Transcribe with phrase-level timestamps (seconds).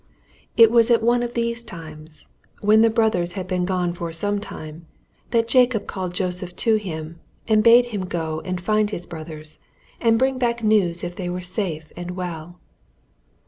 [0.57, 2.25] It was at one of these times,
[2.61, 4.87] when the brothers had been gone for some time,
[5.29, 9.59] that Jacob called Joseph to him, and bade him go and find his brothers,
[9.99, 12.57] and bring back news if they were safe and well.